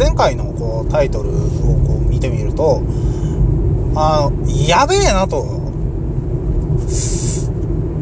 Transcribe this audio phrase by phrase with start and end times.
[0.00, 2.80] 前回のこうタイトルをこう見てみると、
[3.94, 4.30] あ、
[4.66, 5.42] やべえなと、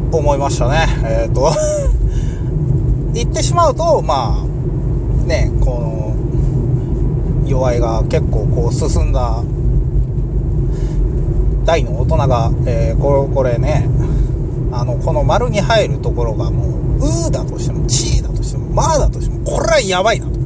[0.09, 0.87] 思いましたね。
[1.03, 1.51] えっ、と
[3.13, 5.71] 言ってしまうと、まあ、ね、こ
[7.43, 9.43] の、弱いが結構こう進んだ
[11.65, 13.89] 大の大人が、えー、これ、これね、
[14.71, 16.63] あの、この丸に入るところがも
[16.99, 20.38] う、うーだとしても、ちーだとしても、まーだとしても、これはやばいなと。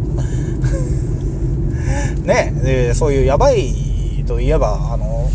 [2.23, 5.29] ね、で、そういうやばいといえば、あの、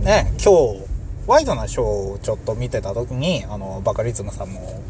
[0.00, 0.90] ね、今日、
[1.26, 4.82] ワイドなショーをちょっと見てた時に、あの、バカリズムさんも、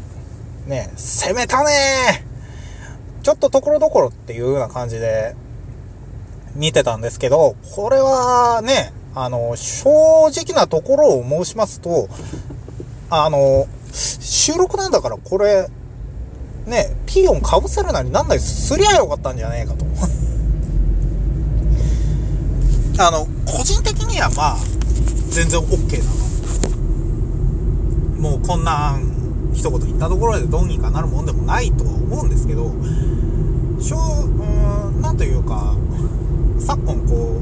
[0.65, 2.25] ね、攻めたね
[3.23, 5.35] ちょっとところどころっていうような感じで
[6.55, 9.89] 見てたんですけど、これはね、あの、正
[10.27, 12.09] 直なところを申しますと、
[13.11, 15.67] あの、収録なんだからこれ、
[16.65, 19.85] ね、ピーヨン被せるなりなんなりすりゃよかったんじゃねえかと。
[22.99, 24.57] あの、個人的にはまあ、
[25.29, 26.11] 全然 OK だな。
[28.21, 28.99] もうこんな
[29.53, 32.71] 一言言ったところでどうにかなるもんでもないとは思うんですけど、
[33.79, 35.75] しょう、うん、なんというか、
[36.59, 37.41] 昨今こ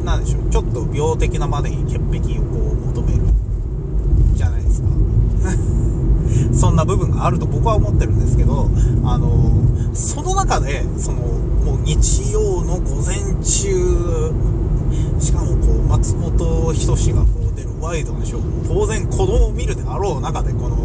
[0.00, 3.22] う、なんでしょう、ちょっと病的なまでに潔癖をこう求める
[4.34, 4.88] じゃないですか。
[6.58, 8.68] そんな部分があると僕は思ってるんですけど、
[9.04, 14.32] あの、その中で、その、もう日曜の午前中、
[15.20, 20.76] しかもこう、松本人志がこう出るワイドのショー、当然子供を見るであろう中で、この、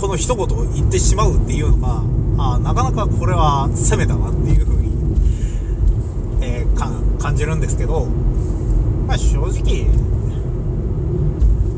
[0.00, 2.02] この一言を言ってしまうっていうのが、
[2.38, 4.92] あなかなかこれは攻めたなっていう風に、
[6.40, 8.06] えー、感じるんですけど、
[9.06, 9.86] まあ正直、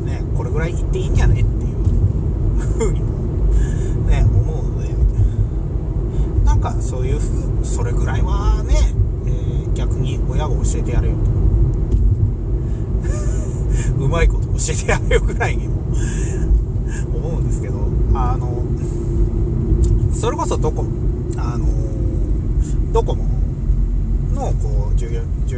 [0.05, 1.62] ね、これぐらい言っていいんじゃねって
[2.81, 3.05] いうにも、
[4.07, 4.89] ね、思うので、
[6.45, 8.75] なんかそういう風、それぐらいはね、
[9.25, 11.21] えー、逆に親が教えてやれよと。
[14.05, 15.75] うまいこと教えてやれよぐらいにも
[17.15, 17.75] 思うんですけど、
[18.13, 18.63] あの、
[20.13, 20.85] それこそどこ、
[21.37, 21.65] あの
[22.93, 23.25] ドコモ
[24.33, 25.09] のこう従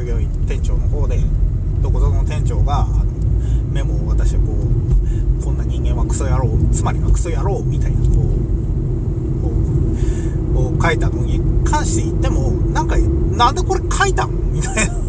[0.05, 1.19] 業員店長の方で
[1.81, 2.87] どこぞの店長が
[3.71, 4.43] メモを渡してこ
[5.41, 8.25] うこんな人間はクソ野郎つまりはクソ野郎みたいなこう
[10.53, 15.05] こう書いたのに関して言ってもなんかなんでこれ書いたんみたいな。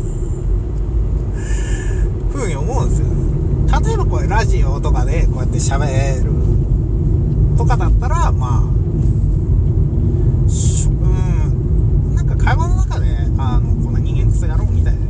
[2.37, 3.07] ふうに思うんですよ
[3.87, 6.31] 例えばこれラジオとかでこうやって喋る
[7.57, 8.65] とかだったらまあう
[11.05, 13.07] んなんか会話の中で
[13.39, 15.01] あのこんな人間クソ野郎みたいな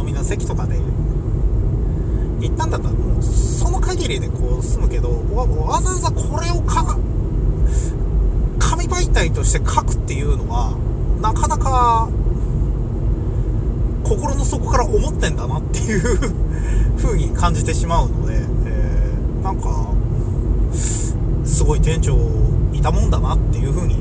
[0.00, 0.76] 飲みの席とかで
[2.40, 6.98] 行ったんだったらもうその限りでこう済むけどわわざわざこれをか
[8.58, 10.76] 紙媒体として書くっていうのは
[11.20, 12.08] なかなか
[14.04, 16.18] 心の底から思ってんだなっていう
[16.98, 18.34] 風に感じてしまうので、
[18.66, 19.90] えー、なんか
[20.72, 22.16] すごい店長
[22.72, 23.96] いたもんだなっていう風に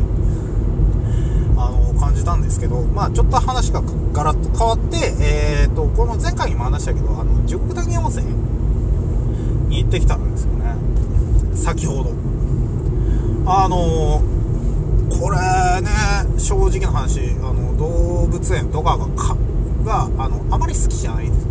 [1.58, 8.26] あの感じたんですけどまあちょっと話がガラッと変わってえー、とこの前回にも話したけどあの十国谷温泉
[9.70, 10.76] に行ってきたんですよね。
[11.56, 12.12] 先ほど。
[13.46, 14.22] あの
[15.20, 15.38] これ
[15.82, 15.90] ね
[16.40, 19.38] 正直な話あの動物園とかがか
[19.86, 21.48] があのあまり好きじゃないです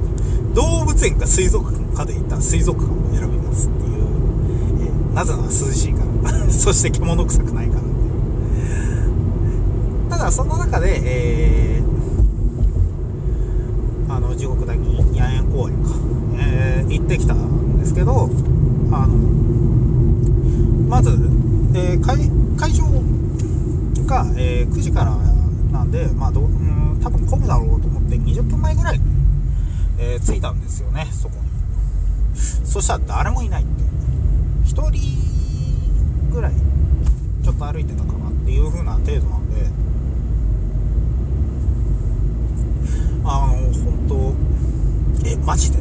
[0.54, 4.02] 動物園か水族館かで言ったら水族館を選びますっていう、
[5.12, 7.92] え、なぜなら涼しいからそして獣臭くないからってい
[10.06, 15.90] うただその中で、えー、あの地獄谷野猿公園か、
[16.38, 18.28] えー、行ってきたんですけど
[18.92, 19.14] あの
[20.88, 21.10] まず、
[21.74, 22.84] えー、会場
[24.12, 25.16] が、え9時から
[25.72, 29.00] なんで、まあど、うん多分混むだろうと思って20分前ぐらい、
[29.98, 32.38] えー、着いたんですよねそこに。
[32.66, 33.82] そしたら誰もいないって。
[34.66, 36.52] 1人ぐらい
[37.42, 39.66] ちょっと歩いてたかなっていう風な程度なんで。
[43.24, 44.36] あの本
[45.22, 45.78] 当えマジで。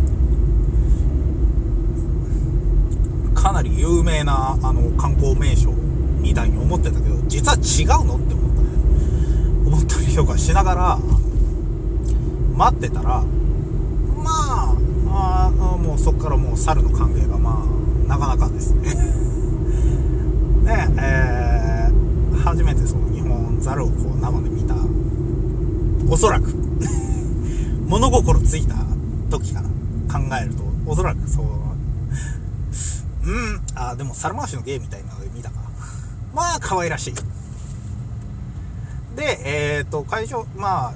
[3.35, 5.71] かなり有名なあの観光名所
[6.19, 8.67] みたいに思ってたけど実は違うのって思ったね。
[9.65, 10.99] 思ったりとかしながら
[12.57, 13.23] 待ってたら
[14.17, 14.75] ま
[15.07, 18.81] ああもうそこからもう猿の歓迎がまあなかなかですね。
[20.65, 24.75] で、えー、初めてその日本猿をこう生で見た
[26.09, 26.53] おそらく
[27.87, 28.75] 物心ついた
[29.29, 29.67] 時から
[30.13, 31.45] 考えるとおそらくそう
[33.25, 35.60] うんあでも猿回しの芸みたいなので見たか
[36.33, 37.13] まあ可愛らしい
[39.15, 39.39] で、
[39.77, 40.93] えっ、と、会場、まあ、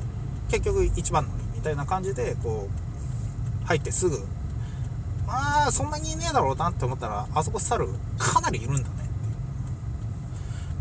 [0.50, 2.70] 結局一番乗りみたいな感じで、こ
[3.64, 4.20] う、入ってすぐ、
[5.28, 7.88] まあ、そんなにいねえだろうなって思ったら、あそこ猿、
[8.18, 8.86] かなりいるんだね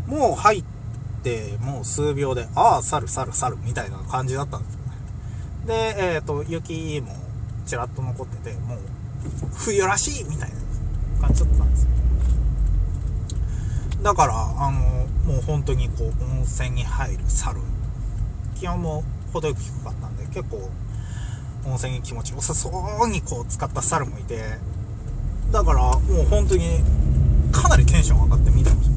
[0.05, 0.19] っていう。
[0.19, 0.63] もう入っ
[1.23, 4.91] て、もう数秒で、ああ、猿、猿、猿、みたいな感じだったんですよね。
[5.65, 7.15] で、えっ、ー、と、雪も
[7.65, 8.79] ちらっと残ってて、もう、
[9.55, 10.49] 冬らしいみたい
[11.19, 11.89] な感じだったんですよ。
[14.05, 14.79] だから、あの、
[15.33, 17.59] もう本当にこう、温泉に入る猿。
[18.53, 19.03] 気温も
[19.33, 20.69] 程よく低かったんで、結構、
[21.65, 24.43] 温泉に気持ちよさそうにこう使った猿もいて、
[25.51, 26.83] だからもう本当に
[27.51, 28.89] かなりテンション上がって見てまし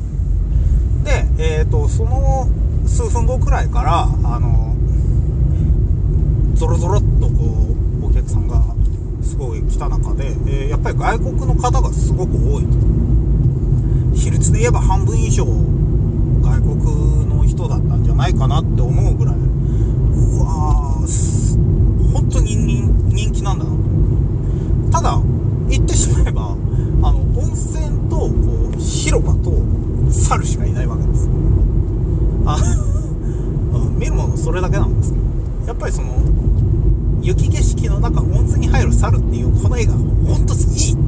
[1.05, 1.11] た。
[1.39, 2.47] で、えっ、ー、と、その
[2.87, 4.77] 数分後くらいから、あの、
[6.53, 8.63] ゾロゾロっとこう、お客さんが
[9.23, 12.98] すごい来た中で、えー、やっぱり外国の方がすごく多いと。
[14.29, 19.39] 比率で言えば半分以上外国の人だったんじゃないかなって思うぐらい、う
[20.43, 23.71] わー、本当に人気なんだな
[24.93, 25.23] ただ、
[25.71, 26.43] 言ってしまえば、
[27.03, 29.51] あの、温泉と、こう、広場と、
[30.11, 31.29] 猿しかいないわけです。
[32.45, 32.59] あ
[33.99, 35.13] 見るものそれだけなんです。
[35.13, 35.25] けど、
[35.69, 36.19] やっぱりその、
[37.23, 41.03] 雪景色の中温泉に入る猿っていうこの絵が本当にいいって。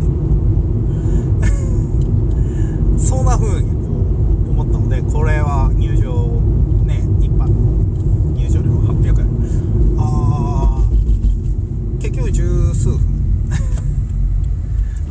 [3.11, 6.41] そんな風にこう思ったのでこれは入場
[6.87, 9.97] ね一般の入場料800円。
[9.99, 13.01] あー結局十数分。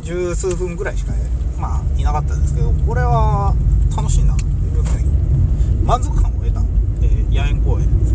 [0.02, 1.12] 十数分ぐらいしか
[1.60, 3.54] まあいなかったですけどこれは
[3.94, 5.04] 楽しいなというふうに。
[5.84, 6.62] 満足感を得た、
[7.02, 8.14] えー、野苑公園です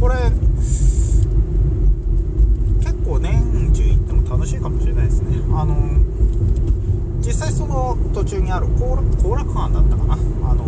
[0.00, 0.14] これ
[3.08, 5.74] 構年中行っても楽しいかもしれないですねあの
[7.20, 8.96] 実際その途中にある後
[9.34, 10.64] 楽館だったかなあの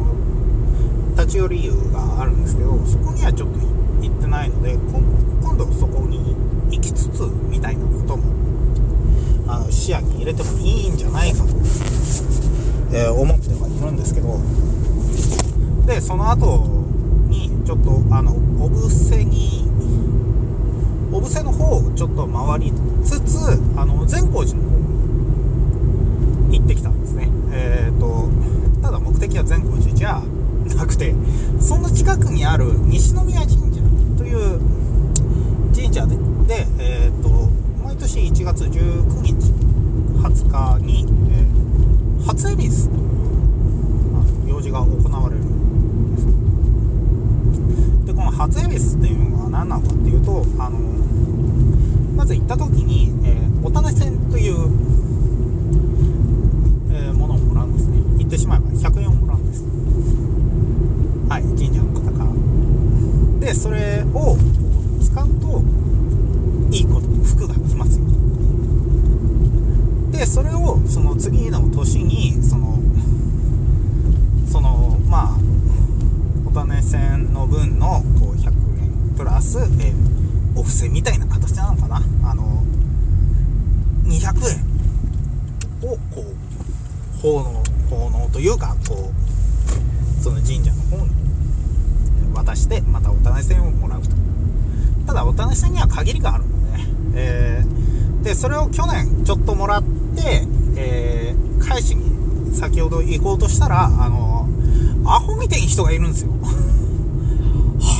[1.17, 6.35] 立ち寄り湯があるんですけどそこにはちょっと行ってないので今度そこに
[6.71, 11.45] 行きつつみたいなこともあの視野に入れてもいいんじゃないかと、
[12.93, 14.39] えー、思ってはいるんですけど
[15.87, 16.67] でその後
[17.29, 19.69] にちょっとあの小布施に
[21.13, 22.73] 小布施の方をちょっと回り
[23.05, 23.39] つつ
[23.77, 24.77] あの善光寺の方
[26.49, 27.29] に行ってきたんですね。
[27.53, 28.29] えっ、ー、と
[28.83, 30.21] ただ目的は善光寺じゃ
[30.77, 31.15] なくて
[31.61, 33.81] その近くにある西宮神社
[34.19, 34.61] という
[35.75, 36.17] 神社で
[36.51, 37.40] で、えーと、
[38.01, 39.35] 年1月19日
[40.23, 46.21] 20日に、えー、初恵比寿という行事が行われるんで
[48.07, 48.15] す。
[48.15, 50.79] この初恵比寿っていうのは何なのかっていうとあの
[52.17, 54.55] まず行った時に、えー、お種線という、
[56.93, 57.99] えー、ものをもらうんですね。
[58.19, 59.63] 行ってしまえば100円をもらうんです。
[61.29, 63.47] はい神社の方から。
[63.47, 64.39] でそれを
[65.03, 65.63] 使うと
[66.73, 68.05] いいこと服が来ますよ
[70.21, 72.79] でそれをその次の年にその
[74.47, 75.39] そのまあ
[76.47, 78.49] お種線の分のこう100
[78.83, 82.03] 円プラス、えー、お布施みたいな形なのかな。
[82.23, 82.63] あの
[84.05, 84.27] 200
[85.83, 86.23] 円をこ
[87.17, 91.13] う奉納奉納というかこうその神社の方に
[92.35, 94.11] 渡してまたお種線をもらうと。
[95.07, 96.45] ただお種線には限りがある、
[98.41, 104.49] それを去年ちょっともらって、えー、返しに先ほど行こうとしたらあの
[105.05, 106.31] アホみたいに人がいるんですよ。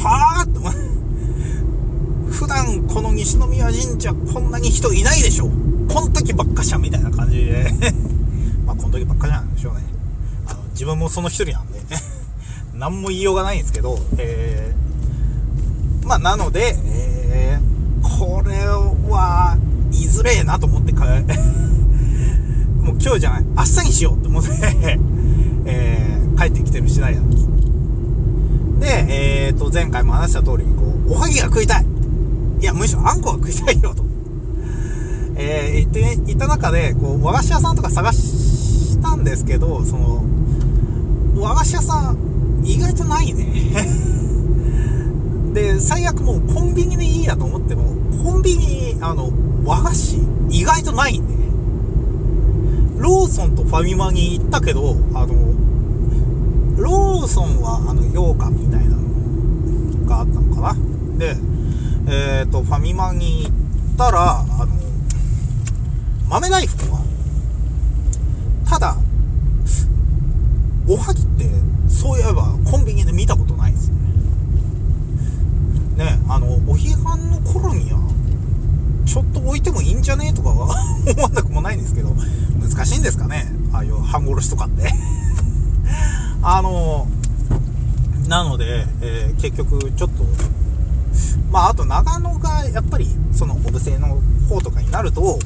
[0.03, 5.51] はぁって、 普段この西宮神社こんなに人いないでしょ。
[5.93, 7.75] この時ばっかしゃみたいな感じで
[8.65, 9.83] まあこの時ばっかじゃなんでしょうね。
[10.47, 11.83] あの自分もその一人なんで
[12.73, 18.65] 何も言いようがないんですけど、えー、まあなので、えー、これ
[19.11, 19.59] は、
[20.11, 21.05] いずれえなと思ってか、
[22.83, 24.51] もう今日じゃない、明日にしようと思って
[25.67, 27.47] えー帰ってきてる次第なんです。
[28.81, 31.87] で、えーと、前回も話した通りに、こう、おはぎが食いたい。
[32.61, 34.03] いや、むしろあんこが食いたいよ、と。
[35.37, 40.25] えー、行って、行った中で、こう、和菓子屋さんとか探したんですけど、その、
[41.37, 42.17] 和菓子屋さん、
[42.65, 43.47] 意外とないね。
[45.53, 49.31] で、最悪もうコンビニでいいやと思っても、コンビニ、あの、
[49.65, 50.19] 和菓子、
[50.51, 51.35] 意外とないんで、
[53.01, 55.51] ローソンとファミマに行ったけど、あの、
[56.81, 61.19] ローソンはあの羊羹みたいなのがあったのかな。
[61.19, 61.37] で
[62.09, 64.67] えっ、ー、とファミマに行ったらあの
[66.29, 67.01] 豆大福は
[68.67, 68.97] ただ
[70.89, 71.45] おはぎって
[71.89, 73.97] そういえばコンビニで見たことないですね。
[76.01, 78.01] ね、あの、お彼岸の頃には、
[79.05, 80.33] ちょっと置いてもいいんじゃね？
[80.33, 80.75] とかは
[81.07, 82.09] 思わなくもないんですけど、
[82.59, 83.53] 難しいんですかね？
[83.73, 84.91] ああいう半殺しとかって。
[86.43, 87.07] あの、
[88.29, 90.25] なので、えー、結局ちょっと、
[91.51, 95.39] まああと長野がやっぱりそのオブ製の方とかになると、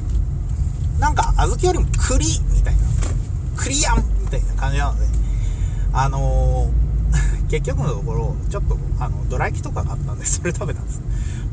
[0.99, 2.81] なんか小豆よりも栗みたいな、
[3.57, 5.05] 栗やんみたいな感じなので、
[5.91, 6.94] あのー、
[7.49, 11.01] 結局のところ、ちょっとあの、ドラ焼きとかがあったんで、それ食べたんです。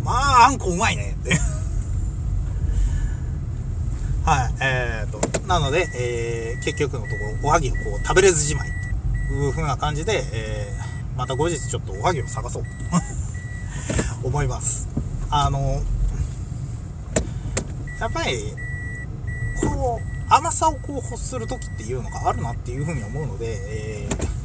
[0.04, 1.38] まあ、あんこうまいねって
[4.24, 8.70] はい、えーと、なので、えー、結局のところ、おはぎをこう食べれずじまい
[9.28, 12.68] という風な感じで、えー、また後日ちょっとおはぎを探そうと
[14.28, 14.88] 思います。
[15.28, 15.82] あの、
[17.98, 18.54] やっぱり、
[19.60, 23.58] こう、甘さをこう欲する時っていうのがあるなっていう風に思うので、
[24.04, 24.41] えー、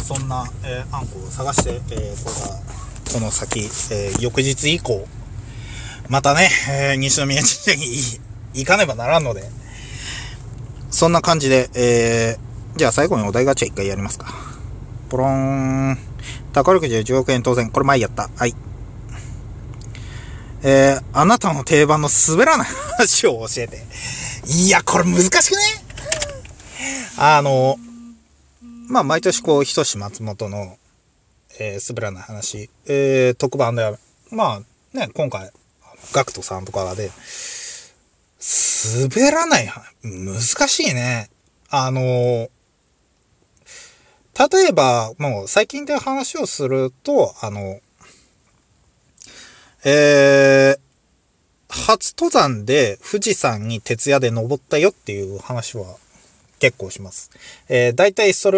[0.00, 5.06] そんな、えー、あんこを探して、えー、これ、この先、えー、翌日以降、
[6.08, 7.86] またね、えー、西宮神社に
[8.54, 9.44] 行かねばならんので、
[10.90, 14.26] そんな感じで、えー、じゃあ最後にお題ガチャ一回やりますか。
[15.08, 15.98] ポローン。
[16.52, 17.70] 宝くじで10億円当選。
[17.70, 18.30] これ前やった。
[18.36, 18.54] はい。
[20.62, 23.84] えー、あなたの定番の滑らない話を教えて。
[24.48, 25.62] いや、これ難しくね
[27.18, 27.78] あの、
[28.88, 30.78] まあ、毎年こう、ひとし松本の、
[31.58, 33.98] えー、滑らない話、えー、特番で、
[34.30, 34.62] ま
[34.94, 35.50] あ、ね、今回、
[36.12, 37.10] ガクトさんとかで、
[39.10, 39.68] 滑らない、
[40.02, 41.30] 難しいね。
[41.68, 42.48] あの、例
[44.68, 47.80] えば、もう最近で話をすると、あの、
[49.84, 50.78] えー、
[51.68, 55.96] 初登山で富士山に徹夜で登ったよっていう話は
[56.58, 57.30] 結構します。
[57.68, 58.54] えー、大体それ